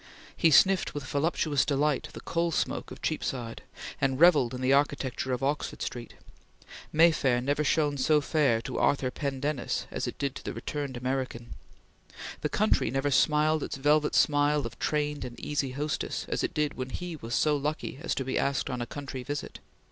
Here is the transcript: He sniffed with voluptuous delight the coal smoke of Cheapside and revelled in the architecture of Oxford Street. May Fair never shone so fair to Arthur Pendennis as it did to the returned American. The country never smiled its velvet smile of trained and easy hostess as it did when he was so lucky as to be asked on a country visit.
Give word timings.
He 0.35 0.49
sniffed 0.49 0.95
with 0.95 1.03
voluptuous 1.05 1.63
delight 1.63 2.09
the 2.13 2.21
coal 2.21 2.49
smoke 2.49 2.89
of 2.89 3.03
Cheapside 3.03 3.61
and 4.01 4.19
revelled 4.19 4.55
in 4.55 4.59
the 4.61 4.73
architecture 4.73 5.31
of 5.31 5.43
Oxford 5.43 5.83
Street. 5.83 6.15
May 6.91 7.11
Fair 7.11 7.39
never 7.39 7.63
shone 7.63 7.97
so 7.97 8.19
fair 8.19 8.61
to 8.63 8.79
Arthur 8.79 9.11
Pendennis 9.11 9.85
as 9.91 10.07
it 10.07 10.17
did 10.17 10.33
to 10.37 10.43
the 10.43 10.53
returned 10.55 10.97
American. 10.97 11.53
The 12.41 12.49
country 12.49 12.89
never 12.89 13.11
smiled 13.11 13.61
its 13.61 13.77
velvet 13.77 14.15
smile 14.15 14.65
of 14.65 14.79
trained 14.79 15.23
and 15.23 15.39
easy 15.39 15.73
hostess 15.73 16.25
as 16.29 16.43
it 16.43 16.55
did 16.55 16.73
when 16.73 16.89
he 16.89 17.15
was 17.17 17.35
so 17.35 17.55
lucky 17.55 17.99
as 18.01 18.15
to 18.15 18.25
be 18.25 18.39
asked 18.39 18.71
on 18.71 18.81
a 18.81 18.87
country 18.87 19.21
visit. 19.21 19.59